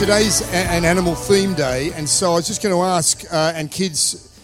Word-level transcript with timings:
today's 0.00 0.40
an 0.54 0.86
animal 0.86 1.14
theme 1.14 1.52
day, 1.52 1.92
and 1.92 2.08
so 2.08 2.32
I 2.32 2.36
was 2.36 2.46
just 2.46 2.62
going 2.62 2.74
to 2.74 2.80
ask, 2.80 3.22
uh, 3.30 3.52
and 3.54 3.70
kids, 3.70 4.34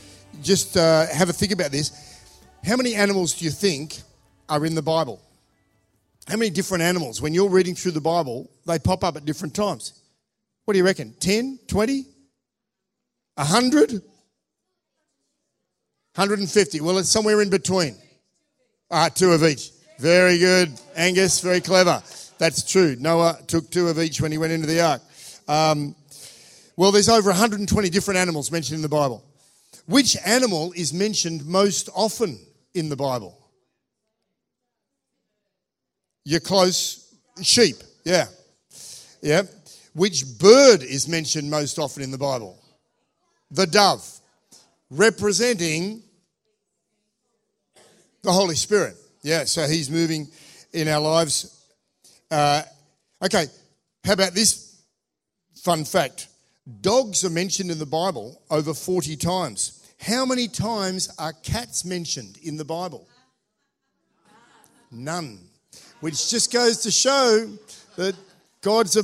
just 0.43 0.77
uh, 0.77 1.07
have 1.07 1.31
a 1.31 1.33
think 1.33 1.51
about 1.51 1.71
this. 1.71 2.21
How 2.63 2.77
many 2.77 2.95
animals 2.95 3.33
do 3.33 3.47
you 3.47 3.51
think 3.51 3.97
are 4.51 4.67
in 4.67 4.75
the 4.75 4.83
Bible? 4.83 5.19
How 6.29 6.37
many 6.37 6.51
different 6.51 6.83
animals, 6.83 7.23
when 7.23 7.33
you're 7.33 7.49
reading 7.49 7.75
through 7.75 7.93
the 7.93 8.03
Bible, 8.03 8.51
they 8.67 8.79
pop 8.79 9.03
up 9.03 9.17
at 9.17 9.25
different 9.25 9.55
times? 9.55 9.99
What 10.67 10.75
do 10.75 10.79
you 10.79 10.85
reckon? 10.85 11.15
10, 11.21 11.61
20, 11.67 12.05
100? 13.37 13.93
150. 13.93 16.81
Well, 16.83 16.99
it's 16.99 17.09
somewhere 17.09 17.41
in 17.41 17.49
between. 17.49 17.97
Ah, 18.91 19.09
two 19.09 19.33
of 19.33 19.43
each. 19.43 19.71
Very 19.99 20.37
good. 20.37 20.79
Angus, 20.97 21.41
very 21.41 21.63
clever. 21.63 22.03
That's 22.37 22.63
true. 22.63 22.95
Noah 23.01 23.39
took 23.47 23.71
two 23.71 23.89
of 23.89 23.99
each 23.99 24.21
when 24.21 24.33
he 24.33 24.37
went 24.37 24.53
into 24.53 24.67
the 24.67 24.83
ark. 24.83 25.01
Um, 25.49 25.95
well, 26.77 26.93
there's 26.93 27.09
over 27.09 27.31
120 27.31 27.89
different 27.91 28.19
animals 28.19 28.51
mentioned 28.51 28.77
in 28.77 28.83
the 28.83 28.89
Bible. 28.89 29.25
Which 29.87 30.17
animal 30.25 30.73
is 30.73 30.93
mentioned 30.93 31.47
most 31.47 31.89
often 31.95 32.39
in 32.75 32.89
the 32.89 32.97
Bible? 32.97 33.39
You're 36.25 36.41
close. 36.41 37.15
Sheep. 37.41 37.77
Yeah. 38.05 38.27
Yeah. 39.23 39.43
Which 39.95 40.25
bird 40.39 40.83
is 40.83 41.09
mentioned 41.09 41.51
most 41.51 41.79
often 41.79 42.03
in 42.03 42.11
the 42.11 42.19
Bible? 42.19 42.59
The 43.51 43.67
dove, 43.67 44.05
representing 44.91 46.03
the 48.23 48.33
Holy 48.33 48.57
Spirit. 48.57 48.97
Yeah, 49.23 49.45
so 49.45 49.67
he's 49.67 49.89
moving 49.89 50.29
in 50.73 50.89
our 50.89 51.01
lives. 51.01 51.65
Uh, 52.31 52.63
okay, 53.25 53.47
how 54.05 54.13
about 54.13 54.35
this 54.35 54.66
fun 55.67 55.85
fact? 55.85 56.29
Dogs 56.81 57.25
are 57.25 57.31
mentioned 57.31 57.73
in 57.73 57.81
the 57.81 57.87
Bible 57.87 58.41
over 58.53 58.73
40 58.73 59.17
times. 59.17 59.85
How 60.01 60.25
many 60.25 60.47
times 60.47 61.13
are 61.19 61.33
cats 61.33 61.85
mentioned 61.85 62.39
in 62.45 62.57
the 62.57 62.65
Bible? 62.65 63.09
None. 64.93 65.41
Which 65.99 66.31
just 66.31 66.53
goes 66.53 66.79
to 66.83 66.93
show 66.93 67.51
that 67.97 68.15
God's 68.61 68.97
a 68.97 69.03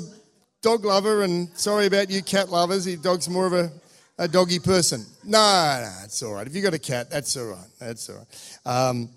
dog 0.60 0.84
lover, 0.84 1.22
and 1.22 1.48
sorry 1.58 1.86
about 1.86 2.10
you 2.10 2.22
cat 2.22 2.48
lovers, 2.48 2.84
he 2.84 2.94
dog's 2.94 3.28
more 3.28 3.46
of 3.46 3.54
a, 3.54 3.72
a 4.18 4.28
doggy 4.28 4.60
person. 4.60 5.04
No, 5.24 5.38
no, 5.82 6.04
it's 6.04 6.22
all 6.22 6.34
right. 6.34 6.46
If 6.46 6.54
you've 6.54 6.62
got 6.62 6.74
a 6.74 6.78
cat, 6.78 7.10
that's 7.10 7.36
all 7.36 7.46
right. 7.46 7.70
That's 7.80 8.08
all 8.08 8.18
right. 8.18 8.88
Um, 8.88 9.08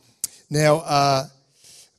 now, 0.50 0.78
uh, 0.78 1.26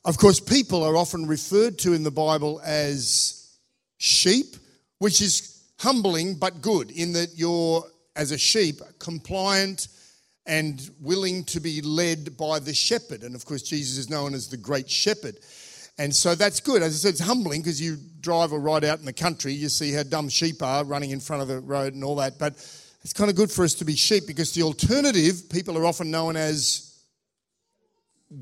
of 0.03 0.17
course, 0.17 0.41
people 0.41 0.83
are 0.83 0.97
often 0.97 1.25
referred 1.25 1.79
to 1.79 1.93
in 1.93 2.03
the 2.03 2.11
Bible 2.11 2.59
as 2.65 3.49
sheep, 3.97 4.57
which 4.99 5.21
is 5.21 5.63
humbling 5.79 6.35
but 6.35 6.61
good 6.61 6.91
in 6.91 7.13
that 7.13 7.29
you're, 7.35 7.83
as 8.15 8.31
a 8.31 8.37
sheep, 8.37 8.81
compliant 8.99 9.87
and 10.47 10.89
willing 11.01 11.43
to 11.43 11.59
be 11.59 11.81
led 11.81 12.35
by 12.37 12.57
the 12.57 12.73
shepherd. 12.73 13.23
And 13.23 13.35
of 13.35 13.45
course, 13.45 13.61
Jesus 13.61 13.97
is 13.97 14.09
known 14.09 14.33
as 14.33 14.47
the 14.47 14.57
great 14.57 14.89
shepherd. 14.89 15.37
And 15.99 16.15
so 16.15 16.35
that's 16.35 16.59
good. 16.59 16.81
As 16.81 16.93
I 16.93 16.97
said, 16.97 17.09
it's 17.09 17.19
humbling 17.19 17.61
because 17.61 17.81
you 17.81 17.97
drive 18.21 18.53
or 18.53 18.59
ride 18.59 18.83
out 18.83 18.99
in 18.99 19.05
the 19.05 19.13
country, 19.13 19.53
you 19.53 19.67
see 19.67 19.91
how 19.91 20.03
dumb 20.03 20.29
sheep 20.29 20.61
are 20.61 20.83
running 20.83 21.11
in 21.11 21.19
front 21.19 21.41
of 21.41 21.47
the 21.47 21.59
road 21.59 21.93
and 21.93 22.03
all 22.03 22.15
that. 22.15 22.39
But 22.39 22.53
it's 23.03 23.13
kind 23.13 23.29
of 23.29 23.35
good 23.35 23.51
for 23.51 23.63
us 23.63 23.73
to 23.75 23.85
be 23.85 23.95
sheep 23.95 24.25
because 24.27 24.53
the 24.53 24.63
alternative, 24.63 25.49
people 25.49 25.77
are 25.77 25.85
often 25.85 26.11
known 26.11 26.35
as 26.35 26.96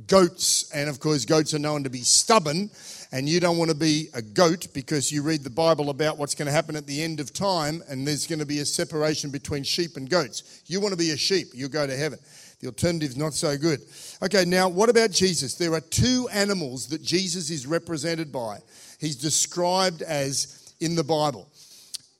goats. 0.07 0.69
And 0.71 0.89
of 0.89 0.99
course, 0.99 1.25
goats 1.25 1.53
are 1.53 1.59
known 1.59 1.83
to 1.83 1.89
be 1.89 1.99
stubborn. 1.99 2.69
And 3.11 3.29
you 3.29 3.39
don't 3.39 3.57
want 3.57 3.71
to 3.71 3.77
be 3.77 4.09
a 4.13 4.21
goat 4.21 4.67
because 4.73 5.11
you 5.11 5.21
read 5.21 5.43
the 5.43 5.49
Bible 5.49 5.89
about 5.89 6.17
what's 6.17 6.35
going 6.35 6.47
to 6.47 6.51
happen 6.51 6.75
at 6.75 6.85
the 6.85 7.01
end 7.01 7.19
of 7.19 7.33
time 7.33 7.81
and 7.87 8.05
there's 8.05 8.27
going 8.27 8.39
to 8.39 8.45
be 8.45 8.59
a 8.59 8.65
separation 8.65 9.29
between 9.29 9.63
sheep 9.63 9.95
and 9.95 10.09
goats. 10.09 10.63
You 10.65 10.81
want 10.81 10.91
to 10.91 10.97
be 10.97 11.11
a 11.11 11.17
sheep, 11.17 11.47
you'll 11.53 11.69
go 11.69 11.87
to 11.87 11.95
heaven. 11.95 12.19
The 12.59 12.67
alternative's 12.67 13.15
not 13.15 13.33
so 13.33 13.57
good. 13.57 13.79
Okay, 14.23 14.43
now 14.43 14.67
what 14.67 14.89
about 14.89 15.11
Jesus? 15.11 15.55
There 15.55 15.73
are 15.73 15.81
two 15.81 16.27
animals 16.33 16.87
that 16.87 17.01
Jesus 17.01 17.49
is 17.49 17.67
represented 17.67 18.31
by. 18.31 18.59
He's 18.99 19.15
described 19.15 20.01
as 20.01 20.73
in 20.79 20.95
the 20.95 21.03
Bible. 21.03 21.47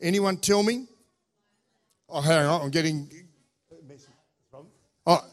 Anyone 0.01 0.37
tell 0.37 0.61
me? 0.61 0.85
Oh, 2.07 2.21
hang 2.21 2.45
on, 2.45 2.61
I'm 2.61 2.69
getting. 2.69 3.09
Oh, 5.07 5.25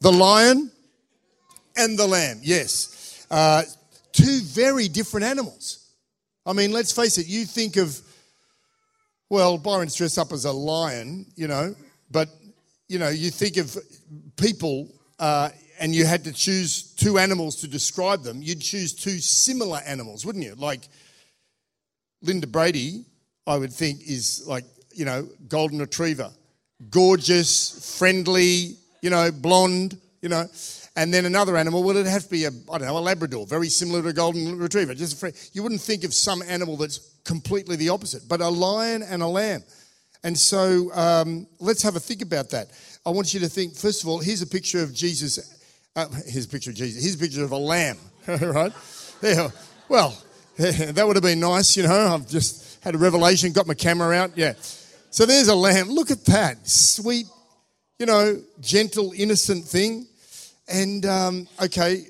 the 0.00 0.12
lion 0.12 0.70
and 1.78 1.98
the 1.98 2.06
lamb, 2.06 2.40
yes. 2.42 3.26
Uh, 3.30 3.62
two 4.12 4.40
very 4.42 4.88
different 4.88 5.24
animals. 5.24 5.90
I 6.44 6.52
mean, 6.52 6.72
let's 6.72 6.92
face 6.92 7.18
it, 7.18 7.26
you 7.26 7.44
think 7.44 7.76
of, 7.76 7.98
well, 9.30 9.58
Byron's 9.58 9.94
dressed 9.94 10.18
up 10.18 10.32
as 10.32 10.44
a 10.44 10.52
lion, 10.52 11.26
you 11.36 11.46
know, 11.46 11.74
but, 12.10 12.28
you 12.88 12.98
know, 12.98 13.10
you 13.10 13.30
think 13.30 13.56
of 13.58 13.76
people 14.36 14.88
uh, 15.18 15.50
and 15.78 15.94
you 15.94 16.06
had 16.06 16.24
to 16.24 16.32
choose 16.32 16.94
two 16.94 17.18
animals 17.18 17.56
to 17.56 17.68
describe 17.68 18.22
them, 18.22 18.40
you'd 18.42 18.60
choose 18.60 18.94
two 18.94 19.18
similar 19.18 19.78
animals, 19.86 20.24
wouldn't 20.24 20.44
you? 20.44 20.54
Like 20.54 20.88
Linda 22.22 22.46
Brady, 22.46 23.04
I 23.46 23.56
would 23.56 23.72
think, 23.72 24.00
is 24.06 24.46
like, 24.46 24.64
you 24.94 25.04
know, 25.04 25.28
golden 25.48 25.78
retriever. 25.78 26.30
Gorgeous, 26.90 27.96
friendly, 27.98 28.76
you 29.02 29.10
know, 29.10 29.30
blonde, 29.30 29.98
you 30.22 30.28
know. 30.28 30.46
And 30.98 31.14
then 31.14 31.26
another 31.26 31.56
animal, 31.56 31.84
well, 31.84 31.96
it'd 31.96 32.10
have 32.10 32.24
to 32.24 32.28
be 32.28 32.44
a, 32.46 32.48
I 32.48 32.78
don't 32.78 32.88
know, 32.88 32.98
a 32.98 32.98
Labrador, 32.98 33.46
very 33.46 33.68
similar 33.68 34.02
to 34.02 34.08
a 34.08 34.12
golden 34.12 34.58
retriever. 34.58 34.94
Just. 34.94 35.24
You 35.54 35.62
wouldn't 35.62 35.80
think 35.80 36.02
of 36.02 36.12
some 36.12 36.42
animal 36.42 36.76
that's 36.76 36.98
completely 37.24 37.76
the 37.76 37.90
opposite, 37.90 38.22
but 38.28 38.40
a 38.40 38.48
lion 38.48 39.04
and 39.04 39.22
a 39.22 39.28
lamb. 39.28 39.62
And 40.24 40.36
so 40.36 40.92
um, 40.94 41.46
let's 41.60 41.84
have 41.84 41.94
a 41.94 42.00
think 42.00 42.20
about 42.20 42.50
that. 42.50 42.70
I 43.06 43.10
want 43.10 43.32
you 43.32 43.38
to 43.38 43.48
think, 43.48 43.76
first 43.76 44.02
of 44.02 44.08
all, 44.08 44.18
here's 44.18 44.42
a 44.42 44.46
picture 44.46 44.82
of 44.82 44.92
Jesus. 44.92 45.38
Uh, 45.94 46.08
here's 46.26 46.46
a 46.46 46.48
picture 46.48 46.70
of 46.70 46.76
Jesus. 46.76 47.00
Here's 47.00 47.14
a 47.14 47.18
picture 47.18 47.44
of 47.44 47.52
a 47.52 47.56
lamb, 47.56 47.98
right? 48.26 48.72
Yeah. 49.22 49.50
Well, 49.88 50.20
that 50.56 51.06
would 51.06 51.14
have 51.14 51.22
been 51.22 51.38
nice, 51.38 51.76
you 51.76 51.84
know. 51.84 52.12
I've 52.12 52.26
just 52.26 52.82
had 52.82 52.96
a 52.96 52.98
revelation, 52.98 53.52
got 53.52 53.68
my 53.68 53.74
camera 53.74 54.16
out. 54.16 54.36
Yeah. 54.36 54.54
So 55.10 55.26
there's 55.26 55.46
a 55.46 55.54
lamb. 55.54 55.90
Look 55.90 56.10
at 56.10 56.24
that. 56.24 56.66
Sweet, 56.66 57.26
you 58.00 58.06
know, 58.06 58.42
gentle, 58.60 59.12
innocent 59.16 59.64
thing. 59.64 60.07
And 60.68 61.04
um, 61.06 61.48
okay, 61.62 62.06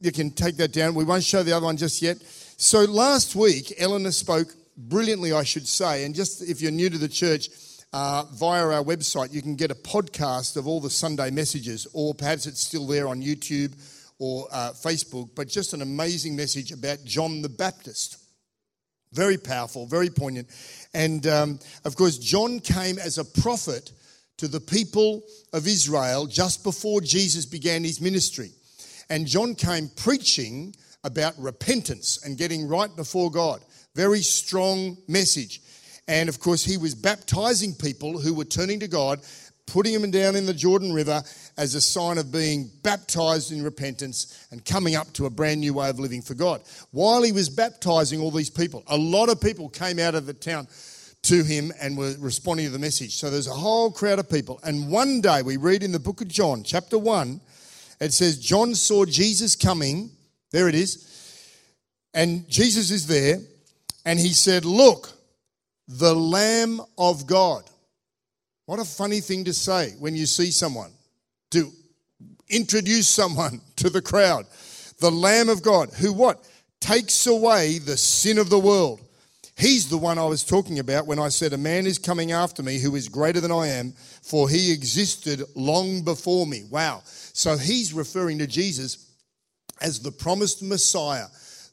you 0.00 0.12
can 0.12 0.30
take 0.30 0.56
that 0.56 0.72
down. 0.72 0.94
We 0.94 1.04
won't 1.04 1.24
show 1.24 1.42
the 1.42 1.52
other 1.52 1.66
one 1.66 1.76
just 1.76 2.02
yet. 2.02 2.18
So 2.56 2.84
last 2.84 3.34
week, 3.34 3.74
Eleanor 3.78 4.10
spoke 4.10 4.48
brilliantly, 4.76 5.32
I 5.32 5.44
should 5.44 5.68
say. 5.68 6.04
And 6.04 6.14
just 6.14 6.42
if 6.42 6.60
you're 6.60 6.72
new 6.72 6.90
to 6.90 6.98
the 6.98 7.08
church, 7.08 7.48
uh, 7.92 8.24
via 8.32 8.64
our 8.64 8.82
website, 8.82 9.32
you 9.32 9.40
can 9.40 9.54
get 9.54 9.70
a 9.70 9.74
podcast 9.74 10.56
of 10.56 10.66
all 10.66 10.80
the 10.80 10.90
Sunday 10.90 11.30
messages, 11.30 11.86
or 11.92 12.12
perhaps 12.12 12.44
it's 12.44 12.60
still 12.60 12.88
there 12.88 13.06
on 13.06 13.22
YouTube 13.22 13.72
or 14.18 14.48
uh, 14.50 14.72
Facebook. 14.72 15.30
But 15.36 15.46
just 15.46 15.74
an 15.74 15.80
amazing 15.82 16.34
message 16.34 16.72
about 16.72 17.04
John 17.04 17.40
the 17.40 17.48
Baptist. 17.48 18.18
Very 19.12 19.38
powerful, 19.38 19.86
very 19.86 20.10
poignant. 20.10 20.48
And 20.92 21.24
um, 21.28 21.60
of 21.84 21.94
course, 21.94 22.18
John 22.18 22.58
came 22.58 22.98
as 22.98 23.18
a 23.18 23.24
prophet 23.24 23.92
to 24.38 24.48
the 24.48 24.60
people 24.60 25.22
of 25.52 25.66
Israel 25.66 26.26
just 26.26 26.64
before 26.64 27.00
Jesus 27.00 27.46
began 27.46 27.84
his 27.84 28.00
ministry. 28.00 28.50
And 29.08 29.26
John 29.26 29.54
came 29.54 29.90
preaching 29.96 30.74
about 31.04 31.38
repentance 31.38 32.20
and 32.24 32.38
getting 32.38 32.66
right 32.66 32.94
before 32.96 33.30
God. 33.30 33.60
Very 33.94 34.20
strong 34.20 34.96
message. 35.06 35.60
And 36.08 36.28
of 36.28 36.40
course, 36.40 36.64
he 36.64 36.76
was 36.76 36.94
baptizing 36.94 37.74
people 37.74 38.18
who 38.18 38.34
were 38.34 38.44
turning 38.44 38.80
to 38.80 38.88
God, 38.88 39.20
putting 39.66 39.98
them 39.98 40.10
down 40.10 40.36
in 40.36 40.46
the 40.46 40.54
Jordan 40.54 40.92
River 40.92 41.22
as 41.56 41.74
a 41.74 41.80
sign 41.80 42.18
of 42.18 42.32
being 42.32 42.70
baptized 42.82 43.52
in 43.52 43.62
repentance 43.62 44.46
and 44.50 44.64
coming 44.64 44.96
up 44.96 45.12
to 45.14 45.26
a 45.26 45.30
brand 45.30 45.60
new 45.60 45.74
way 45.74 45.88
of 45.88 46.00
living 46.00 46.20
for 46.20 46.34
God. 46.34 46.62
While 46.90 47.22
he 47.22 47.32
was 47.32 47.48
baptizing 47.48 48.20
all 48.20 48.30
these 48.30 48.50
people, 48.50 48.82
a 48.88 48.96
lot 48.96 49.28
of 49.28 49.40
people 49.40 49.68
came 49.68 49.98
out 49.98 50.14
of 50.14 50.26
the 50.26 50.34
town 50.34 50.66
to 51.24 51.42
him 51.42 51.72
and 51.80 51.96
were 51.96 52.14
responding 52.18 52.66
to 52.66 52.72
the 52.72 52.78
message. 52.78 53.16
So 53.16 53.30
there's 53.30 53.46
a 53.46 53.52
whole 53.52 53.90
crowd 53.90 54.18
of 54.18 54.28
people. 54.28 54.60
And 54.62 54.90
one 54.90 55.20
day 55.20 55.42
we 55.42 55.56
read 55.56 55.82
in 55.82 55.92
the 55.92 55.98
book 55.98 56.20
of 56.20 56.28
John, 56.28 56.62
chapter 56.62 56.98
1, 56.98 57.40
it 58.00 58.12
says, 58.12 58.38
John 58.38 58.74
saw 58.74 59.04
Jesus 59.04 59.56
coming. 59.56 60.10
There 60.50 60.68
it 60.68 60.74
is. 60.74 61.10
And 62.12 62.48
Jesus 62.48 62.90
is 62.90 63.06
there. 63.06 63.38
And 64.04 64.18
he 64.18 64.34
said, 64.34 64.64
Look, 64.64 65.12
the 65.88 66.14
Lamb 66.14 66.80
of 66.98 67.26
God. 67.26 67.64
What 68.66 68.78
a 68.78 68.84
funny 68.84 69.20
thing 69.20 69.44
to 69.44 69.52
say 69.52 69.94
when 69.98 70.14
you 70.14 70.26
see 70.26 70.50
someone, 70.50 70.92
to 71.50 71.70
introduce 72.48 73.08
someone 73.08 73.60
to 73.76 73.90
the 73.90 74.02
crowd. 74.02 74.46
The 74.98 75.10
Lamb 75.10 75.48
of 75.48 75.62
God, 75.62 75.90
who 75.94 76.12
what? 76.12 76.46
Takes 76.80 77.26
away 77.26 77.78
the 77.78 77.96
sin 77.96 78.38
of 78.38 78.50
the 78.50 78.58
world. 78.58 79.00
He's 79.56 79.88
the 79.88 79.98
one 79.98 80.18
I 80.18 80.24
was 80.24 80.42
talking 80.42 80.80
about 80.80 81.06
when 81.06 81.20
I 81.20 81.28
said, 81.28 81.52
A 81.52 81.58
man 81.58 81.86
is 81.86 81.98
coming 81.98 82.32
after 82.32 82.62
me 82.62 82.78
who 82.78 82.96
is 82.96 83.08
greater 83.08 83.40
than 83.40 83.52
I 83.52 83.68
am, 83.68 83.92
for 84.22 84.48
he 84.48 84.72
existed 84.72 85.42
long 85.54 86.02
before 86.02 86.46
me. 86.46 86.64
Wow. 86.70 87.02
So 87.04 87.56
he's 87.56 87.92
referring 87.92 88.38
to 88.38 88.46
Jesus 88.48 89.12
as 89.80 90.00
the 90.00 90.10
promised 90.10 90.62
Messiah, 90.62 91.26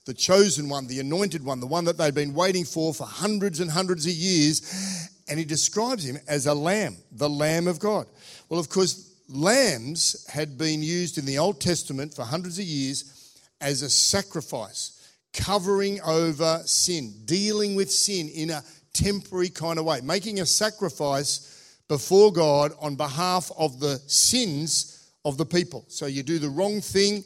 the 0.05 0.13
chosen 0.13 0.69
one, 0.69 0.85
the 0.87 0.99
anointed 0.99 1.43
one, 1.43 1.59
the 1.59 1.67
one 1.67 1.85
that 1.85 1.97
they'd 1.97 2.13
been 2.13 2.35
waiting 2.35 2.65
for 2.65 2.93
for 2.93 3.07
hundreds 3.07 3.59
and 3.59 3.71
hundreds 3.71 4.05
of 4.05 4.13
years. 4.13 5.09
And 5.27 5.39
he 5.39 5.45
describes 5.45 6.05
him 6.05 6.17
as 6.27 6.45
a 6.45 6.53
lamb, 6.53 6.97
the 7.11 7.29
Lamb 7.29 7.67
of 7.67 7.79
God. 7.79 8.05
Well, 8.49 8.59
of 8.59 8.69
course, 8.69 9.15
lambs 9.27 10.27
had 10.29 10.57
been 10.57 10.83
used 10.83 11.17
in 11.17 11.25
the 11.25 11.39
Old 11.39 11.59
Testament 11.59 12.13
for 12.13 12.25
hundreds 12.25 12.59
of 12.59 12.65
years 12.65 13.39
as 13.59 13.81
a 13.81 13.89
sacrifice 13.89 15.00
covering 15.33 16.01
over 16.01 16.61
sin, 16.65 17.13
dealing 17.25 17.75
with 17.75 17.91
sin 17.91 18.29
in 18.29 18.49
a 18.49 18.63
temporary 18.93 19.49
kind 19.49 19.79
of 19.79 19.85
way, 19.85 20.01
making 20.01 20.39
a 20.41 20.45
sacrifice 20.45 21.77
before 21.87 22.31
God 22.31 22.71
on 22.79 22.95
behalf 22.95 23.51
of 23.57 23.79
the 23.79 23.99
sins 24.07 25.09
of 25.25 25.37
the 25.37 25.45
people. 25.45 25.85
So 25.87 26.05
you 26.05 26.23
do 26.23 26.39
the 26.39 26.49
wrong 26.49 26.81
thing, 26.81 27.23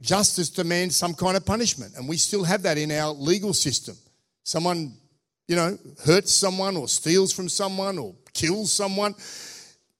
justice 0.00 0.50
demands 0.50 0.96
some 0.96 1.14
kind 1.14 1.36
of 1.36 1.46
punishment. 1.46 1.94
And 1.96 2.08
we 2.08 2.16
still 2.16 2.44
have 2.44 2.62
that 2.62 2.78
in 2.78 2.90
our 2.90 3.12
legal 3.12 3.54
system. 3.54 3.96
Someone, 4.42 4.94
you 5.48 5.56
know, 5.56 5.78
hurts 6.04 6.32
someone 6.32 6.76
or 6.76 6.88
steals 6.88 7.32
from 7.32 7.48
someone 7.48 7.98
or 7.98 8.14
kills 8.32 8.72
someone. 8.72 9.14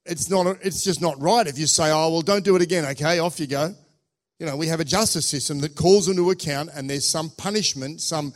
It's 0.05 0.29
not, 0.29 0.57
it's 0.61 0.83
just 0.83 1.01
not 1.01 1.19
right 1.19 1.47
if 1.47 1.57
you 1.57 1.65
say, 1.65 1.91
oh, 1.91 2.11
well, 2.11 2.21
don't 2.21 2.43
do 2.45 2.55
it 2.55 2.61
again, 2.61 2.85
okay, 2.85 3.19
off 3.19 3.39
you 3.39 3.47
go. 3.47 3.73
You 4.39 4.45
know, 4.45 4.57
we 4.57 4.67
have 4.67 4.81
a 4.81 4.85
justice 4.85 5.25
system 5.25 5.59
that 5.59 5.75
calls 5.75 6.07
them 6.07 6.17
to 6.17 6.29
account 6.31 6.69
and 6.75 6.89
there's 6.89 7.07
some 7.07 7.29
punishment, 7.37 8.01
some 8.01 8.33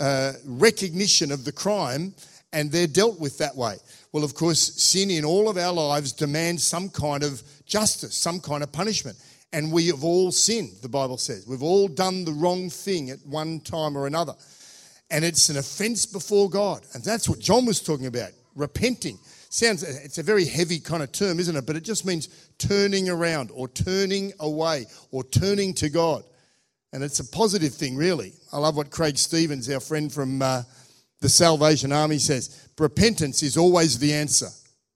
uh, 0.00 0.32
recognition 0.46 1.30
of 1.30 1.44
the 1.44 1.52
crime, 1.52 2.14
and 2.54 2.72
they're 2.72 2.86
dealt 2.86 3.20
with 3.20 3.36
that 3.38 3.54
way. 3.54 3.76
Well, 4.12 4.24
of 4.24 4.34
course, 4.34 4.60
sin 4.60 5.10
in 5.10 5.26
all 5.26 5.50
of 5.50 5.58
our 5.58 5.72
lives 5.72 6.12
demands 6.12 6.64
some 6.64 6.88
kind 6.88 7.22
of 7.22 7.42
justice, 7.66 8.14
some 8.14 8.40
kind 8.40 8.62
of 8.62 8.72
punishment. 8.72 9.18
And 9.52 9.70
we 9.70 9.88
have 9.88 10.04
all 10.04 10.32
sinned, 10.32 10.72
the 10.80 10.88
Bible 10.88 11.18
says. 11.18 11.46
We've 11.46 11.62
all 11.62 11.86
done 11.86 12.24
the 12.24 12.32
wrong 12.32 12.70
thing 12.70 13.10
at 13.10 13.18
one 13.26 13.60
time 13.60 13.96
or 13.96 14.06
another. 14.06 14.34
And 15.10 15.22
it's 15.22 15.50
an 15.50 15.58
offense 15.58 16.06
before 16.06 16.48
God. 16.48 16.86
And 16.94 17.04
that's 17.04 17.28
what 17.28 17.38
John 17.38 17.66
was 17.66 17.80
talking 17.80 18.06
about 18.06 18.30
repenting 18.54 19.18
sounds 19.52 19.82
it's 19.82 20.18
a 20.18 20.22
very 20.22 20.44
heavy 20.44 20.78
kind 20.78 21.02
of 21.02 21.12
term 21.12 21.38
isn't 21.38 21.56
it? 21.56 21.66
But 21.66 21.76
it 21.76 21.84
just 21.84 22.06
means 22.06 22.28
turning 22.58 23.08
around 23.08 23.50
or 23.52 23.68
turning 23.68 24.32
away 24.40 24.86
or 25.10 25.24
turning 25.24 25.74
to 25.74 25.88
god. 25.88 26.24
And 26.92 27.02
it's 27.02 27.20
a 27.20 27.24
positive 27.24 27.74
thing 27.74 27.96
really. 27.96 28.32
I 28.52 28.58
love 28.58 28.76
what 28.76 28.90
craig 28.90 29.18
stevens 29.18 29.68
our 29.70 29.80
friend 29.80 30.12
from 30.12 30.42
uh, 30.42 30.62
the 31.20 31.28
salvation 31.28 31.92
army 31.92 32.18
says. 32.18 32.68
Repentance 32.78 33.42
is 33.42 33.56
always 33.56 33.98
the 33.98 34.12
answer. 34.12 34.48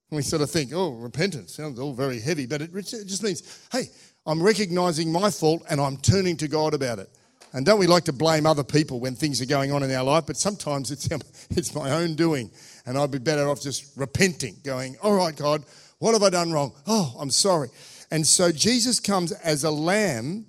We 0.09 0.21
sort 0.21 0.41
of 0.41 0.49
think 0.49 0.71
oh 0.73 0.91
repentance 0.91 1.53
sounds 1.53 1.79
all 1.79 1.93
very 1.93 2.19
heavy 2.19 2.45
but 2.45 2.61
it 2.61 2.71
just 2.73 3.23
means 3.23 3.67
hey 3.73 3.89
i'm 4.25 4.41
recognizing 4.41 5.11
my 5.11 5.29
fault 5.29 5.63
and 5.69 5.81
i'm 5.81 5.97
turning 5.97 6.37
to 6.37 6.47
god 6.47 6.73
about 6.73 6.99
it 6.99 7.09
and 7.57 7.65
don't 7.65 7.79
we 7.79 7.87
like 7.87 8.05
to 8.05 8.13
blame 8.13 8.45
other 8.45 8.63
people 8.63 8.99
when 8.99 9.15
things 9.15 9.41
are 9.41 9.45
going 9.45 9.73
on 9.73 9.83
in 9.83 9.91
our 9.91 10.03
life 10.03 10.25
but 10.27 10.37
sometimes 10.37 10.91
it's, 10.91 11.09
it's 11.49 11.75
my 11.75 11.91
own 11.91 12.15
doing 12.15 12.49
and 12.87 12.97
I'd 12.97 13.11
be 13.11 13.19
better 13.19 13.49
off 13.49 13.61
just 13.61 13.95
repenting, 13.97 14.55
going, 14.63 14.95
All 15.03 15.13
right, 15.13 15.35
God, 15.35 15.65
what 15.99 16.13
have 16.13 16.23
I 16.23 16.29
done 16.29 16.53
wrong? 16.53 16.71
Oh, 16.87 17.15
I'm 17.19 17.29
sorry. 17.29 17.67
And 18.09 18.25
so 18.25 18.51
Jesus 18.51 19.01
comes 19.01 19.33
as 19.33 19.65
a 19.65 19.71
lamb 19.71 20.45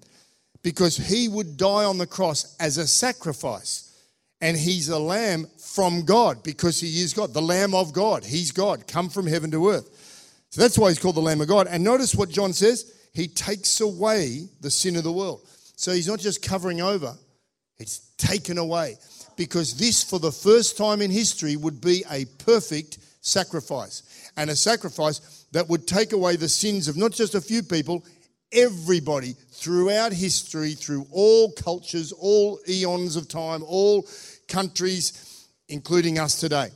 because 0.62 0.96
he 0.96 1.28
would 1.28 1.56
die 1.56 1.84
on 1.84 1.99
the 1.99 2.06
cross 2.06 2.56
as 2.60 2.78
a 2.78 2.87
sacrifice. 2.87 3.84
And 4.40 4.56
he's 4.56 4.88
a 4.88 5.00
lamb 5.00 5.49
from 5.58 6.05
God 6.05 6.44
because 6.44 6.81
he 6.81 7.02
is 7.02 7.12
God, 7.12 7.34
the 7.34 7.43
Lamb 7.43 7.75
of 7.75 7.93
God. 7.93 8.25
He's 8.25 8.52
God, 8.52 8.87
come 8.87 9.08
from 9.08 9.26
heaven 9.26 9.50
to 9.50 9.70
earth. 9.70 10.46
So 10.50 10.60
that's 10.60 10.78
why 10.78 10.90
he's 10.90 11.00
called 11.00 11.16
the 11.16 11.20
Lamb 11.20 11.40
of 11.40 11.49
God. 11.49 11.66
And 11.69 11.82
notice 11.82 12.14
what 12.14 12.28
John 12.28 12.52
says 12.52 12.94
he 13.12 13.26
takes 13.26 13.81
away 13.81 14.49
the 14.60 14.70
sin 14.70 14.94
of 14.94 15.02
the 15.02 15.10
world. 15.10 15.44
So 15.79 15.93
he's 15.93 16.09
not 16.09 16.19
just 16.19 16.43
covering 16.43 16.81
over, 16.81 17.17
it's 17.79 18.01
taken 18.17 18.59
away 18.59 18.97
because 19.37 19.75
this, 19.75 20.03
for 20.03 20.19
the 20.19 20.33
first 20.33 20.77
time 20.77 21.01
in 21.01 21.09
history, 21.09 21.55
would 21.55 21.81
be 21.81 22.05
a 22.11 22.25
perfect 22.45 22.99
sacrifice. 23.21 24.33
And 24.37 24.51
a 24.51 24.57
sacrifice 24.57 25.47
that 25.53 25.69
would 25.69 25.87
take 25.87 26.13
away 26.13 26.35
the 26.35 26.49
sins 26.49 26.89
of 26.89 26.97
not 26.97 27.13
just 27.13 27.37
a 27.37 27.41
few 27.41 27.63
people, 27.63 28.05
everybody 28.51 29.37
throughout 29.53 30.13
history, 30.13 30.73
through 30.73 31.07
all 31.13 31.53
cultures, 31.53 32.11
all 32.11 32.59
eons 32.69 33.15
of 33.15 33.29
time, 33.29 33.63
all 33.63 34.05
countries, 34.49 35.47
including 35.69 36.19
us 36.19 36.41
today. 36.41 36.71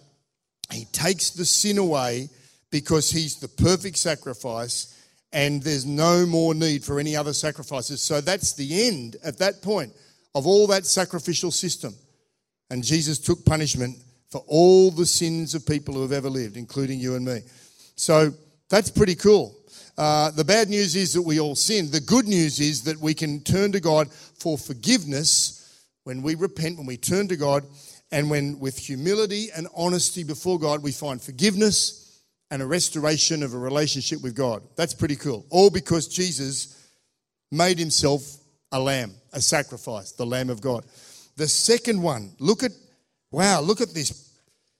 He 0.71 0.85
takes 0.93 1.31
the 1.31 1.45
sin 1.45 1.79
away 1.79 2.29
because 2.71 3.11
he's 3.11 3.41
the 3.41 3.49
perfect 3.49 3.97
sacrifice 3.99 4.97
and 5.33 5.63
there's 5.63 5.87
no 5.87 6.27
more 6.27 6.55
need 6.55 6.85
for 6.85 7.01
any 7.01 7.17
other 7.17 7.33
sacrifices. 7.33 8.03
So 8.03 8.21
that's 8.21 8.53
the 8.53 8.87
end 8.87 9.17
at 9.25 9.39
that 9.39 9.63
point 9.63 9.93
of 10.35 10.47
all 10.47 10.67
that 10.69 10.87
sacrificial 10.87 11.51
system. 11.51 11.95
And 12.71 12.83
Jesus 12.83 13.19
took 13.19 13.45
punishment 13.45 13.97
for 14.31 14.43
all 14.47 14.91
the 14.91 15.07
sins 15.07 15.55
of 15.55 15.67
people 15.67 15.95
who 15.95 16.03
have 16.03 16.13
ever 16.13 16.31
lived, 16.31 16.57
including 16.57 16.99
you 16.99 17.17
and 17.17 17.25
me. 17.25 17.41
So 17.97 18.33
that's 18.71 18.91
pretty 18.91 19.15
cool. 19.15 19.55
Uh, 19.99 20.31
the 20.31 20.45
bad 20.45 20.71
news 20.71 20.97
is 20.97 21.13
that 21.13 21.23
we 21.23 21.39
all 21.39 21.55
sin. 21.55 21.91
The 21.91 22.01
good 22.01 22.27
news 22.27 22.61
is 22.61 22.83
that 22.85 22.99
we 22.99 23.13
can 23.13 23.41
turn 23.41 23.73
to 23.73 23.81
God 23.81 24.11
for 24.11 24.57
forgiveness 24.57 25.87
when 26.05 26.23
we 26.23 26.35
repent, 26.35 26.79
when 26.79 26.87
we 26.87 26.97
turn 26.97 27.29
to 27.29 27.37
God, 27.37 27.65
and 28.11 28.29
when 28.29 28.59
with 28.59 28.79
humility 28.79 29.49
and 29.55 29.69
honesty 29.77 30.25
before 30.25 30.59
God, 30.59 30.83
we 30.83 30.93
find 30.93 31.21
forgiveness 31.21 32.02
and 32.53 32.61
a 32.61 32.67
restoration 32.67 33.43
of 33.43 33.55
a 33.55 33.59
relationship 33.59 34.23
with 34.23 34.37
God. 34.37 34.63
That's 34.77 34.93
pretty 34.93 35.17
cool. 35.17 35.47
All 35.49 35.71
because 35.71 36.07
Jesus 36.07 36.87
made 37.51 37.79
himself 37.79 38.23
a 38.73 38.79
lamb, 38.79 39.15
a 39.33 39.41
sacrifice, 39.41 40.13
the 40.13 40.27
Lamb 40.27 40.51
of 40.51 40.61
God. 40.61 40.85
The 41.37 41.49
second 41.49 42.03
one, 42.03 42.35
look 42.39 42.63
at, 42.63 42.73
wow, 43.31 43.63
look 43.63 43.81
at 43.81 43.95
this, 43.95 44.37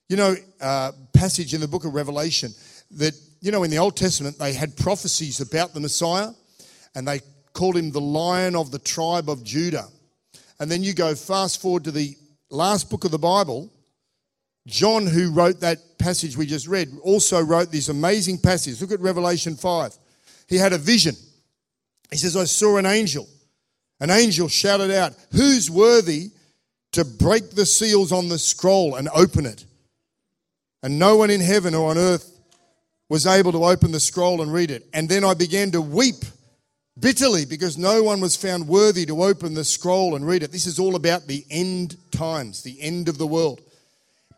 you 0.07 0.17
know, 0.17 0.35
uh, 0.61 0.91
passage 1.13 1.55
in 1.55 1.61
the 1.61 1.67
book 1.67 1.83
of 1.83 1.95
Revelation 1.95 2.51
that, 2.91 3.19
you 3.41 3.51
know, 3.51 3.63
in 3.63 3.71
the 3.71 3.79
Old 3.79 3.97
Testament, 3.97 4.37
they 4.37 4.53
had 4.53 4.77
prophecies 4.77 5.41
about 5.41 5.73
the 5.73 5.79
Messiah 5.79 6.29
and 6.93 7.07
they 7.07 7.21
called 7.53 7.75
him 7.75 7.89
the 7.89 7.99
lion 7.99 8.55
of 8.55 8.69
the 8.69 8.77
tribe 8.77 9.31
of 9.31 9.43
Judah. 9.43 9.87
And 10.59 10.69
then 10.69 10.83
you 10.83 10.93
go 10.93 11.15
fast 11.15 11.59
forward 11.59 11.85
to 11.85 11.91
the 11.91 12.15
last 12.51 12.91
book 12.91 13.03
of 13.03 13.09
the 13.09 13.17
Bible. 13.17 13.73
John, 14.67 15.07
who 15.07 15.31
wrote 15.31 15.61
that 15.61 15.92
passage 16.03 16.35
we 16.35 16.45
just 16.45 16.67
read, 16.67 16.89
also 17.01 17.41
wrote 17.41 17.71
this 17.71 17.87
amazing 17.87 18.37
passage. 18.37 18.81
Look 18.81 18.91
at 18.91 18.99
Revelation 18.99 19.55
5. 19.55 19.97
He 20.47 20.57
had 20.57 20.73
a 20.73 20.77
vision. 20.77 21.15
He 22.11 22.17
says, 22.17 22.35
I 22.35 22.43
saw 22.43 22.75
an 22.77 22.85
angel. 22.85 23.27
An 24.01 24.09
angel 24.09 24.49
shouted 24.49 24.91
out, 24.91 25.13
Who's 25.31 25.71
worthy 25.71 26.31
to 26.91 27.05
break 27.05 27.51
the 27.51 27.65
seals 27.65 28.11
on 28.11 28.27
the 28.27 28.37
scroll 28.37 28.95
and 28.95 29.07
open 29.15 29.45
it. 29.45 29.65
And 30.83 30.99
no 30.99 31.15
one 31.15 31.29
in 31.29 31.39
heaven 31.39 31.73
or 31.73 31.89
on 31.89 31.97
earth 31.97 32.29
was 33.07 33.25
able 33.25 33.53
to 33.53 33.63
open 33.63 33.91
the 33.93 33.99
scroll 33.99 34.41
and 34.41 34.51
read 34.51 34.71
it. 34.71 34.85
And 34.93 35.07
then 35.07 35.23
I 35.23 35.33
began 35.33 35.71
to 35.71 35.81
weep 35.81 36.25
bitterly 36.99 37.45
because 37.45 37.77
no 37.77 38.03
one 38.03 38.19
was 38.19 38.35
found 38.35 38.67
worthy 38.67 39.05
to 39.05 39.23
open 39.23 39.53
the 39.53 39.63
scroll 39.63 40.15
and 40.15 40.27
read 40.27 40.43
it. 40.43 40.51
This 40.51 40.67
is 40.67 40.79
all 40.79 40.95
about 40.95 41.27
the 41.27 41.45
end 41.49 41.95
times, 42.11 42.61
the 42.61 42.79
end 42.81 43.07
of 43.07 43.17
the 43.17 43.27
world. 43.27 43.61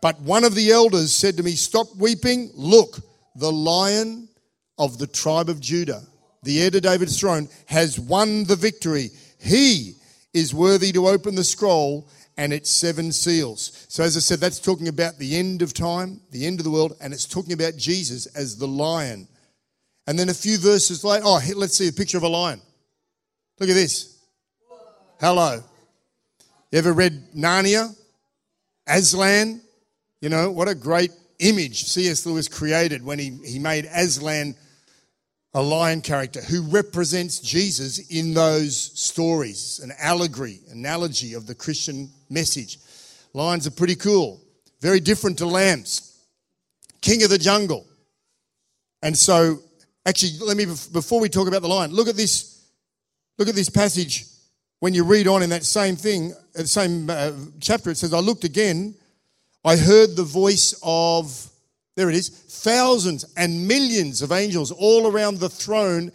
But 0.06 0.22
one 0.22 0.44
of 0.44 0.54
the 0.54 0.70
elders 0.70 1.12
said 1.12 1.36
to 1.38 1.42
me, 1.42 1.54
Stop 1.54 1.88
weeping. 1.98 2.52
Look, 2.54 3.00
the 3.36 3.52
lion 3.52 4.30
of 4.78 5.00
the 5.00 5.08
tribe 5.08 5.50
of 5.50 5.60
Judah, 5.60 6.04
the 6.44 6.62
heir 6.62 6.70
to 6.70 6.80
David's 6.80 7.20
throne, 7.20 7.50
has 7.66 8.00
won 8.00 8.44
the 8.44 8.56
victory. 8.56 9.10
He 9.40 9.94
is 10.32 10.54
worthy 10.54 10.92
to 10.92 11.08
open 11.08 11.34
the 11.34 11.44
scroll 11.44 12.08
and 12.38 12.54
its 12.54 12.70
seven 12.70 13.12
seals. 13.12 13.88
So, 13.90 14.04
as 14.04 14.16
I 14.16 14.20
said, 14.20 14.38
that's 14.38 14.60
talking 14.60 14.90
about 14.90 15.18
the 15.18 15.36
end 15.36 15.64
of 15.64 15.74
time, 15.74 16.22
the 16.30 16.46
end 16.46 16.60
of 16.60 16.66
the 16.66 16.70
world, 16.70 16.96
and 17.02 17.12
it's 17.12 17.26
talking 17.26 17.54
about 17.54 17.76
Jesus 17.76 18.28
as 18.28 18.58
the 18.60 18.68
lion. 18.68 19.28
And 20.06 20.20
then 20.20 20.30
a 20.30 20.36
few 20.36 20.60
verses 20.60 21.04
later, 21.04 21.24
oh, 21.26 21.42
let's 21.56 21.76
see 21.78 21.88
a 21.88 21.92
picture 21.92 22.18
of 22.18 22.24
a 22.24 22.28
lion. 22.28 22.62
Look 23.60 23.70
at 23.70 23.74
this. 23.74 24.20
Hello. 25.20 25.64
You 26.72 26.78
ever 26.78 26.94
read 26.94 27.34
Narnia? 27.34 27.96
Aslan? 28.86 29.62
You 30.22 30.30
know, 30.30 30.52
what 30.52 30.68
a 30.68 30.76
great 30.76 31.12
image 31.40 31.86
C.S. 31.86 32.26
Lewis 32.26 32.48
created 32.48 33.04
when 33.04 33.20
he, 33.20 33.38
he 33.46 33.60
made 33.60 33.86
Aslan 33.86 34.56
a 35.54 35.62
lion 35.62 36.02
character 36.02 36.42
who 36.42 36.64
represents 36.64 37.40
Jesus 37.40 38.10
in 38.10 38.34
those 38.34 38.76
stories, 38.76 39.80
an 39.82 39.94
allegory, 40.00 40.60
analogy 40.70 41.34
of 41.34 41.48
the 41.48 41.56
Christian 41.56 42.10
message. 42.30 42.78
Lions 43.34 43.66
are 43.66 43.72
pretty 43.72 43.96
cool, 43.96 44.42
very 44.82 45.00
different 45.00 45.38
to 45.38 45.46
lambs. 45.46 46.22
King 47.00 47.24
of 47.24 47.30
the 47.30 47.38
jungle. 47.38 47.88
And 49.02 49.18
so, 49.18 49.60
actually, 50.06 50.46
let 50.46 50.58
me, 50.58 50.66
before 50.66 51.22
we 51.22 51.30
talk 51.30 51.48
about 51.48 51.62
the 51.62 51.70
lion, 51.70 51.92
look 51.92 52.10
at 52.10 52.18
this, 52.18 52.66
look 53.38 53.48
at 53.48 53.56
this 53.56 53.70
passage. 53.70 54.26
When 54.82 54.94
you 54.94 55.06
read 55.06 55.26
on 55.26 55.42
in 55.42 55.52
that 55.52 55.64
same 55.64 55.96
thing, 55.96 56.34
the 56.54 56.64
uh, 56.64 56.66
same 56.66 57.10
uh, 57.10 57.32
chapter, 57.62 57.92
it 57.92 57.98
says, 57.98 58.14
I 58.14 58.20
looked 58.20 58.44
again, 58.44 58.94
I 59.66 59.78
heard 59.78 60.16
the 60.16 60.24
voice 60.24 60.80
of, 60.84 61.50
there 61.96 62.10
it 62.10 62.16
is, 62.16 62.30
thousands 62.30 63.26
and 63.36 63.68
millions 63.68 64.22
of 64.22 64.32
angels 64.32 64.72
all 64.72 65.12
around 65.12 65.40
the 65.40 65.50
throne 65.50 66.12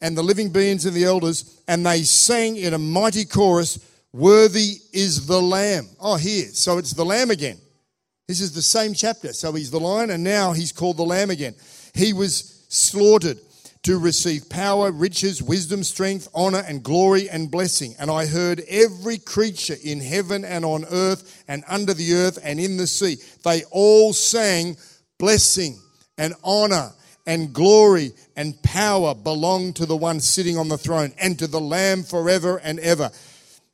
and 0.00 0.16
the 0.16 0.22
living 0.22 0.48
beings 0.48 0.86
and 0.86 0.96
the 0.96 1.04
elders, 1.04 1.62
and 1.68 1.84
they 1.84 2.02
sang 2.02 2.56
in 2.56 2.72
a 2.74 2.78
mighty 2.78 3.24
chorus, 3.24 3.78
Worthy 4.12 4.76
is 4.92 5.26
the 5.26 5.40
Lamb. 5.40 5.88
Oh, 6.00 6.16
here. 6.16 6.46
So 6.46 6.78
it's 6.78 6.92
the 6.92 7.04
Lamb 7.04 7.30
again. 7.30 7.58
This 8.28 8.40
is 8.40 8.52
the 8.52 8.62
same 8.62 8.94
chapter. 8.94 9.32
So 9.32 9.52
he's 9.52 9.70
the 9.70 9.80
lion, 9.80 10.10
and 10.10 10.22
now 10.22 10.52
he's 10.52 10.72
called 10.72 10.96
the 10.96 11.02
Lamb 11.02 11.30
again. 11.30 11.54
He 11.94 12.12
was 12.12 12.64
slaughtered 12.68 13.38
to 13.84 13.98
receive 13.98 14.48
power, 14.48 14.90
riches, 14.90 15.42
wisdom, 15.42 15.84
strength, 15.84 16.28
honor, 16.34 16.62
and 16.66 16.82
glory 16.82 17.28
and 17.28 17.50
blessing. 17.50 17.94
And 17.98 18.10
I 18.10 18.26
heard 18.26 18.62
every 18.68 19.18
creature 19.18 19.76
in 19.84 20.00
heaven 20.00 20.44
and 20.44 20.64
on 20.64 20.84
earth 20.90 21.44
and 21.48 21.64
under 21.68 21.94
the 21.94 22.14
earth 22.14 22.38
and 22.42 22.58
in 22.58 22.76
the 22.76 22.86
sea. 22.86 23.16
They 23.44 23.62
all 23.70 24.12
sang, 24.12 24.76
Blessing 25.18 25.78
and 26.18 26.34
honor 26.42 26.90
and 27.26 27.52
glory 27.52 28.12
and 28.36 28.60
power 28.62 29.14
belong 29.14 29.72
to 29.74 29.86
the 29.86 29.96
one 29.96 30.20
sitting 30.20 30.58
on 30.58 30.68
the 30.68 30.76
throne 30.76 31.12
and 31.18 31.38
to 31.38 31.46
the 31.46 31.60
Lamb 31.60 32.02
forever 32.02 32.60
and 32.62 32.78
ever. 32.80 33.10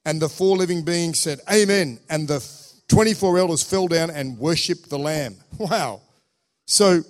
And 0.05 0.21
the 0.21 0.29
four 0.29 0.57
living 0.57 0.85
beings 0.85 1.19
said, 1.19 1.41
Amen. 1.51 1.99
And 2.09 2.29
the 2.29 2.47
24 2.89 3.39
elders 3.39 3.63
fell 3.63 3.89
down 3.89 4.11
and 4.11 4.39
worshipped 4.39 4.91
the 4.91 4.99
Lamb. 4.99 5.37
Wow. 5.59 6.01
So 6.67 7.03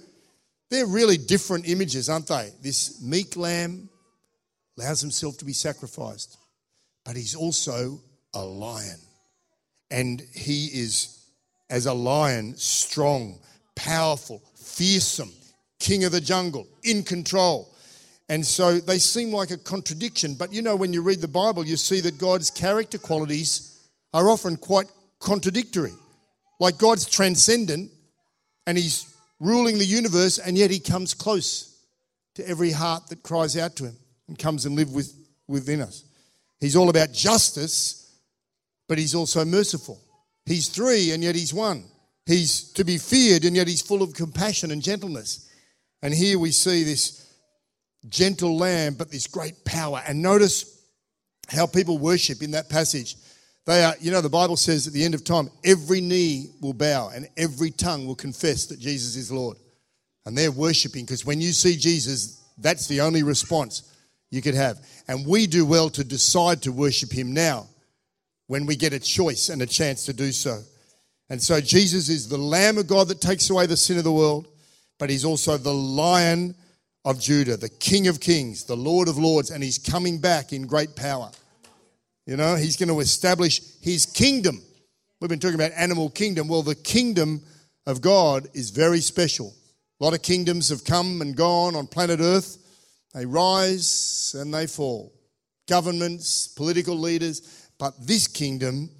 they're 0.70 0.86
really 0.86 1.16
different 1.16 1.68
images, 1.68 2.08
aren't 2.08 2.28
they? 2.28 2.50
This 2.62 3.02
meek 3.02 3.36
lamb 3.36 3.88
allows 4.78 5.00
himself 5.00 5.36
to 5.38 5.44
be 5.44 5.52
sacrificed, 5.52 6.38
but 7.04 7.16
he's 7.16 7.34
also 7.34 8.00
a 8.34 8.44
lion. 8.44 8.98
And 9.90 10.22
he 10.32 10.66
is, 10.66 11.26
as 11.68 11.86
a 11.86 11.92
lion, 11.92 12.56
strong, 12.56 13.40
powerful, 13.74 14.42
fearsome, 14.54 15.32
king 15.80 16.04
of 16.04 16.12
the 16.12 16.20
jungle, 16.20 16.68
in 16.84 17.02
control. 17.02 17.74
And 18.28 18.46
so 18.46 18.78
they 18.78 18.98
seem 18.98 19.32
like 19.32 19.50
a 19.50 19.58
contradiction. 19.58 20.34
But 20.34 20.52
you 20.52 20.62
know, 20.62 20.76
when 20.76 20.92
you 20.92 21.02
read 21.02 21.20
the 21.20 21.26
Bible, 21.28 21.66
you 21.66 21.76
see 21.76 22.00
that 22.02 22.16
God's 22.16 22.48
character 22.48 22.96
qualities 22.96 23.76
are 24.14 24.28
often 24.28 24.56
quite 24.56 24.86
contradictory. 25.18 25.94
Like 26.60 26.78
God's 26.78 27.10
transcendent 27.10 27.90
and 28.68 28.78
He's 28.78 29.12
ruling 29.40 29.78
the 29.78 29.84
universe, 29.84 30.38
and 30.38 30.56
yet 30.56 30.70
He 30.70 30.78
comes 30.78 31.14
close 31.14 31.84
to 32.34 32.48
every 32.48 32.70
heart 32.70 33.08
that 33.08 33.22
cries 33.22 33.56
out 33.56 33.74
to 33.76 33.86
Him 33.86 33.96
and 34.28 34.38
comes 34.38 34.66
and 34.66 34.76
live 34.76 34.92
with, 34.92 35.12
within 35.48 35.80
us. 35.80 36.04
He's 36.60 36.76
all 36.76 36.90
about 36.90 37.12
justice, 37.12 38.14
but 38.88 38.98
He's 38.98 39.14
also 39.14 39.44
merciful. 39.44 40.00
He's 40.46 40.68
three, 40.68 41.10
and 41.12 41.24
yet 41.24 41.34
He's 41.34 41.54
one. 41.54 41.84
He's 42.26 42.72
to 42.74 42.84
be 42.84 42.98
feared, 42.98 43.44
and 43.44 43.56
yet 43.56 43.66
He's 43.66 43.82
full 43.82 44.02
of 44.02 44.14
compassion 44.14 44.70
and 44.70 44.82
gentleness. 44.82 45.50
And 46.02 46.14
here 46.14 46.38
we 46.38 46.52
see 46.52 46.84
this 46.84 47.26
gentle 48.08 48.56
lamb, 48.56 48.94
but 48.94 49.10
this 49.10 49.26
great 49.26 49.64
power. 49.64 50.02
And 50.06 50.22
notice 50.22 50.82
how 51.48 51.66
people 51.66 51.98
worship 51.98 52.42
in 52.42 52.52
that 52.52 52.68
passage. 52.68 53.16
They 53.70 53.84
are, 53.84 53.94
you 54.00 54.10
know, 54.10 54.20
the 54.20 54.28
Bible 54.28 54.56
says 54.56 54.88
at 54.88 54.92
the 54.92 55.04
end 55.04 55.14
of 55.14 55.22
time, 55.22 55.48
every 55.64 56.00
knee 56.00 56.48
will 56.60 56.72
bow 56.72 57.12
and 57.14 57.28
every 57.36 57.70
tongue 57.70 58.04
will 58.04 58.16
confess 58.16 58.66
that 58.66 58.80
Jesus 58.80 59.14
is 59.14 59.30
Lord. 59.30 59.58
And 60.26 60.36
they're 60.36 60.50
worshiping 60.50 61.04
because 61.04 61.24
when 61.24 61.40
you 61.40 61.52
see 61.52 61.76
Jesus, 61.76 62.42
that's 62.58 62.88
the 62.88 63.00
only 63.00 63.22
response 63.22 63.84
you 64.32 64.42
could 64.42 64.56
have. 64.56 64.84
And 65.06 65.24
we 65.24 65.46
do 65.46 65.64
well 65.64 65.88
to 65.90 66.02
decide 66.02 66.62
to 66.62 66.72
worship 66.72 67.12
him 67.12 67.32
now 67.32 67.68
when 68.48 68.66
we 68.66 68.74
get 68.74 68.92
a 68.92 68.98
choice 68.98 69.50
and 69.50 69.62
a 69.62 69.66
chance 69.66 70.04
to 70.06 70.12
do 70.12 70.32
so. 70.32 70.62
And 71.28 71.40
so 71.40 71.60
Jesus 71.60 72.08
is 72.08 72.28
the 72.28 72.38
Lamb 72.38 72.76
of 72.76 72.88
God 72.88 73.06
that 73.06 73.20
takes 73.20 73.50
away 73.50 73.66
the 73.66 73.76
sin 73.76 73.98
of 73.98 74.02
the 74.02 74.10
world, 74.10 74.48
but 74.98 75.10
he's 75.10 75.24
also 75.24 75.56
the 75.56 75.72
Lion 75.72 76.56
of 77.04 77.20
Judah, 77.20 77.56
the 77.56 77.68
King 77.68 78.08
of 78.08 78.18
Kings, 78.18 78.64
the 78.64 78.76
Lord 78.76 79.06
of 79.06 79.16
Lords, 79.16 79.52
and 79.52 79.62
he's 79.62 79.78
coming 79.78 80.18
back 80.18 80.52
in 80.52 80.66
great 80.66 80.96
power. 80.96 81.30
You 82.30 82.36
know, 82.36 82.54
he's 82.54 82.76
going 82.76 82.90
to 82.90 83.00
establish 83.00 83.60
his 83.80 84.06
kingdom. 84.06 84.62
We've 85.20 85.28
been 85.28 85.40
talking 85.40 85.56
about 85.56 85.72
animal 85.74 86.08
kingdom. 86.08 86.46
Well, 86.46 86.62
the 86.62 86.76
kingdom 86.76 87.42
of 87.88 88.00
God 88.00 88.46
is 88.54 88.70
very 88.70 89.00
special. 89.00 89.52
A 90.00 90.04
lot 90.04 90.14
of 90.14 90.22
kingdoms 90.22 90.68
have 90.68 90.84
come 90.84 91.22
and 91.22 91.36
gone 91.36 91.74
on 91.74 91.88
planet 91.88 92.20
Earth. 92.20 92.56
They 93.14 93.26
rise 93.26 94.36
and 94.38 94.54
they 94.54 94.68
fall. 94.68 95.12
Governments, 95.68 96.46
political 96.46 96.96
leaders, 96.96 97.68
but 97.80 97.94
this 98.00 98.28
kingdom, 98.28 98.90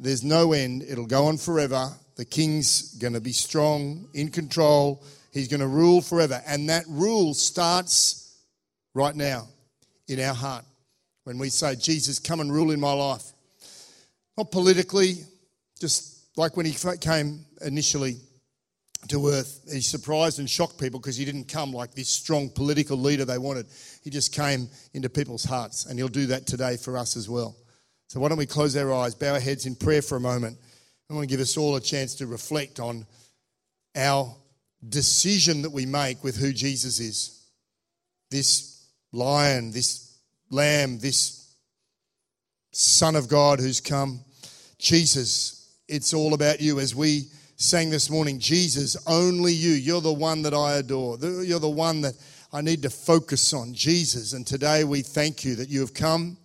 there's 0.00 0.24
no 0.24 0.52
end. 0.52 0.82
It'll 0.82 1.06
go 1.06 1.26
on 1.26 1.36
forever. 1.36 1.92
The 2.16 2.24
king's 2.24 2.94
going 2.94 3.12
to 3.12 3.20
be 3.20 3.30
strong, 3.30 4.08
in 4.14 4.30
control 4.30 5.04
He's 5.32 5.46
going 5.46 5.60
to 5.60 5.68
rule 5.68 6.00
forever. 6.00 6.42
And 6.44 6.68
that 6.70 6.86
rule 6.88 7.34
starts 7.34 8.36
right 8.94 9.14
now 9.14 9.46
in 10.08 10.18
our 10.18 10.34
heart 10.34 10.64
when 11.24 11.38
we 11.38 11.48
say, 11.48 11.76
Jesus, 11.76 12.18
come 12.18 12.40
and 12.40 12.52
rule 12.52 12.70
in 12.70 12.80
my 12.80 12.92
life. 12.92 13.24
Not 14.36 14.50
politically, 14.50 15.16
just 15.80 16.36
like 16.36 16.56
when 16.56 16.66
he 16.66 16.74
came 17.00 17.44
initially 17.62 18.16
to 19.08 19.28
earth, 19.28 19.68
he 19.72 19.80
surprised 19.80 20.38
and 20.38 20.48
shocked 20.48 20.78
people 20.78 21.00
because 21.00 21.16
he 21.16 21.24
didn't 21.24 21.48
come 21.48 21.72
like 21.72 21.94
this 21.94 22.08
strong 22.08 22.48
political 22.50 22.96
leader 22.96 23.24
they 23.24 23.38
wanted. 23.38 23.66
He 24.02 24.10
just 24.10 24.34
came 24.34 24.68
into 24.94 25.08
people's 25.08 25.44
hearts, 25.44 25.86
and 25.86 25.98
he'll 25.98 26.08
do 26.08 26.26
that 26.26 26.46
today 26.46 26.76
for 26.76 26.96
us 26.96 27.16
as 27.16 27.28
well. 27.28 27.56
So, 28.08 28.20
why 28.20 28.28
don't 28.28 28.38
we 28.38 28.46
close 28.46 28.76
our 28.76 28.92
eyes, 28.92 29.14
bow 29.14 29.34
our 29.34 29.40
heads 29.40 29.66
in 29.66 29.76
prayer 29.76 30.02
for 30.02 30.16
a 30.16 30.20
moment? 30.20 30.58
I 31.08 31.14
want 31.14 31.28
to 31.28 31.32
give 31.32 31.40
us 31.40 31.56
all 31.56 31.76
a 31.76 31.80
chance 31.80 32.16
to 32.16 32.26
reflect 32.26 32.78
on 32.78 33.06
our 33.96 34.34
decision 34.88 35.62
that 35.62 35.70
we 35.70 35.86
make 35.86 36.22
with 36.22 36.36
who 36.36 36.52
Jesus 36.52 37.00
is. 37.00 37.44
This 38.30 38.86
lion, 39.12 39.72
this 39.72 40.09
lamb, 40.50 40.98
this 40.98 41.54
Son 42.72 43.16
of 43.16 43.28
God 43.28 43.60
who's 43.60 43.80
come. 43.80 44.20
Jesus, 44.78 45.74
it's 45.88 46.14
all 46.14 46.34
about 46.34 46.60
you. 46.60 46.80
As 46.80 46.94
we 46.94 47.24
sang 47.56 47.90
this 47.90 48.10
morning, 48.10 48.38
Jesus, 48.38 48.96
only 49.06 49.52
you. 49.52 49.72
You're 49.72 50.00
the 50.00 50.12
one 50.12 50.42
that 50.42 50.54
I 50.54 50.74
adore. 50.74 51.18
You're 51.18 51.60
the 51.60 51.68
one 51.68 52.00
that 52.02 52.14
I 52.52 52.60
need 52.60 52.82
to 52.82 52.90
focus 52.90 53.52
on, 53.52 53.74
Jesus. 53.74 54.32
And 54.32 54.46
today 54.46 54.84
we 54.84 55.02
thank 55.02 55.44
you 55.44 55.54
that 55.56 55.68
you 55.68 55.80
have 55.80 55.94
come. 55.94 56.36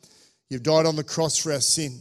You've 0.49 0.63
died 0.63 0.85
on 0.85 0.95
the 0.95 1.03
cross 1.03 1.37
for 1.37 1.51
our 1.51 1.61
sin. 1.61 1.99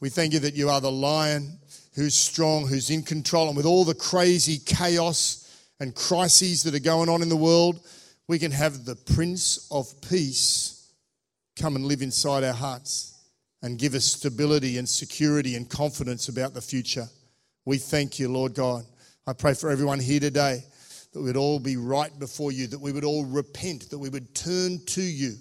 We 0.00 0.08
thank 0.08 0.32
you 0.32 0.40
that 0.40 0.54
you 0.54 0.68
are 0.68 0.80
the 0.80 0.90
lion 0.90 1.58
who's 1.94 2.14
strong, 2.14 2.66
who's 2.66 2.88
in 2.88 3.02
control, 3.02 3.48
and 3.48 3.56
with 3.56 3.66
all 3.66 3.84
the 3.84 3.94
crazy 3.94 4.58
chaos 4.64 5.38
and 5.78 5.94
crises 5.94 6.62
that 6.62 6.74
are 6.74 6.78
going 6.78 7.10
on 7.10 7.20
in 7.20 7.28
the 7.28 7.36
world, 7.36 7.80
we 8.28 8.38
can 8.38 8.50
have 8.50 8.84
the 8.84 8.96
Prince 8.96 9.68
of 9.70 9.92
Peace 10.00 10.81
come 11.56 11.76
and 11.76 11.84
live 11.84 12.02
inside 12.02 12.44
our 12.44 12.52
hearts 12.52 13.18
and 13.62 13.78
give 13.78 13.94
us 13.94 14.04
stability 14.04 14.78
and 14.78 14.88
security 14.88 15.54
and 15.54 15.68
confidence 15.68 16.28
about 16.28 16.54
the 16.54 16.60
future. 16.60 17.06
We 17.64 17.78
thank 17.78 18.18
you, 18.18 18.28
Lord 18.28 18.54
God. 18.54 18.84
I 19.26 19.32
pray 19.32 19.54
for 19.54 19.70
everyone 19.70 20.00
here 20.00 20.20
today 20.20 20.64
that 21.12 21.20
we'd 21.20 21.36
all 21.36 21.60
be 21.60 21.76
right 21.76 22.16
before 22.18 22.52
you, 22.52 22.66
that 22.68 22.80
we 22.80 22.90
would 22.90 23.04
all 23.04 23.24
repent, 23.24 23.90
that 23.90 23.98
we 23.98 24.08
would 24.08 24.34
turn 24.34 24.80
to 24.86 25.02
you. 25.02 25.34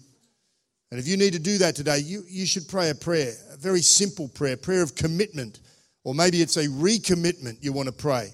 And 0.92 1.00
if 1.00 1.08
you 1.08 1.16
need 1.16 1.34
to 1.34 1.40
do 1.40 1.58
that 1.60 1.76
today, 1.76 2.00
you, 2.00 2.24
you 2.28 2.46
should 2.46 2.68
pray 2.68 2.90
a 2.90 2.96
prayer, 2.96 3.34
a 3.52 3.58
very 3.58 3.82
simple 3.82 4.28
prayer, 4.28 4.58
prayer 4.58 4.84
of 4.84 4.94
commitment, 4.94 5.62
or 6.04 6.14
maybe 6.14 6.42
it's 6.42 6.58
a 6.58 6.68
recommitment 6.68 7.58
you 7.62 7.72
want 7.72 7.88
to 7.88 7.94
pray. 7.94 8.34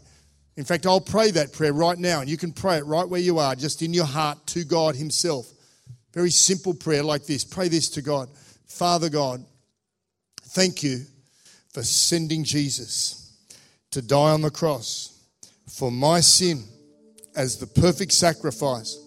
In 0.57 0.65
fact, 0.65 0.87
I'll 0.87 0.99
pray 0.99 1.29
that 1.31 1.53
prayer 1.53 1.71
right 1.71 1.99
now, 1.99 2.19
and 2.19 2.29
you 2.29 2.35
can 2.35 2.51
pray 2.51 2.77
it 2.77 2.85
right 2.85 3.07
where 3.07 3.21
you 3.21 3.37
are, 3.37 3.53
just 3.55 3.83
in 3.83 3.93
your 3.93 4.05
heart 4.05 4.45
to 4.47 4.63
God 4.63 4.95
Himself. 4.95 5.53
Very 6.17 6.31
simple 6.31 6.73
prayer 6.73 7.03
like 7.03 7.27
this. 7.27 7.43
Pray 7.43 7.67
this 7.67 7.89
to 7.89 8.01
God 8.01 8.27
Father 8.65 9.07
God, 9.07 9.45
thank 10.41 10.81
you 10.81 11.05
for 11.71 11.83
sending 11.83 12.43
Jesus 12.43 13.37
to 13.91 14.01
die 14.01 14.31
on 14.31 14.41
the 14.41 14.49
cross 14.49 15.21
for 15.67 15.91
my 15.91 16.19
sin 16.19 16.63
as 17.35 17.57
the 17.57 17.67
perfect 17.67 18.13
sacrifice. 18.13 18.97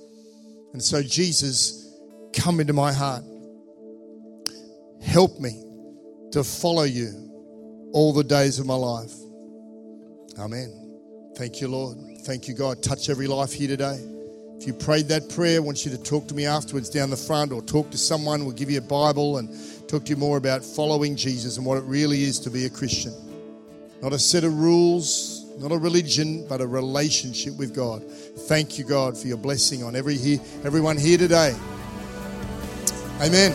And 0.73 0.81
so, 0.81 1.03
Jesus, 1.03 1.93
come 2.33 2.61
into 2.61 2.75
my 2.75 2.93
heart. 2.93 3.25
Help 5.03 5.41
me 5.41 5.65
to 6.31 6.45
follow 6.45 6.85
you 6.85 7.91
all 7.93 8.13
the 8.13 8.23
days 8.23 8.61
of 8.61 8.67
my 8.67 8.77
life. 8.77 9.13
Amen. 10.39 11.33
Thank 11.37 11.61
you, 11.61 11.67
Lord. 11.67 11.99
Thank 12.21 12.47
you, 12.47 12.55
God. 12.55 12.85
Touch 12.85 13.09
every 13.09 13.27
life 13.27 13.53
here 13.53 13.67
today. 13.67 14.20
If 14.61 14.67
you 14.67 14.75
prayed 14.75 15.09
that 15.09 15.31
prayer, 15.31 15.57
I 15.57 15.61
want 15.61 15.87
you 15.87 15.91
to 15.91 15.97
talk 15.97 16.29
to 16.29 16.35
me 16.35 16.45
afterwards 16.45 16.91
down 16.91 17.09
the 17.09 17.17
front 17.17 17.51
or 17.51 17.63
talk 17.63 17.91
to 17.93 17.97
someone. 17.97 18.45
We'll 18.45 18.55
give 18.55 18.71
you 18.71 18.77
a 18.77 18.83
Bible 18.83 19.39
and 19.39 19.49
talk 19.89 20.05
to 20.05 20.11
you 20.11 20.17
more 20.17 20.37
about 20.37 20.63
following 20.63 21.17
Jesus 21.17 21.57
and 21.57 21.65
what 21.65 21.79
it 21.79 21.85
really 21.85 22.25
is 22.25 22.39
to 22.41 22.51
be 22.51 22.67
a 22.67 22.69
Christian. 22.69 23.15
Not 24.03 24.13
a 24.13 24.19
set 24.19 24.45
of 24.45 24.55
rules, 24.59 25.47
Not 25.61 25.73
a 25.73 25.79
religion, 25.79 26.47
but 26.47 26.61
a 26.61 26.67
relationship 26.67 27.57
with 27.59 27.75
God. 27.75 28.03
Thank 28.49 28.79
you, 28.79 28.85
God, 28.85 29.17
for 29.17 29.29
your 29.29 29.37
blessing 29.37 29.83
on 29.83 29.95
every 29.95 30.17
here, 30.17 30.41
everyone 30.65 30.97
here 30.97 31.19
today. 31.19 31.55
Amen. 33.21 33.55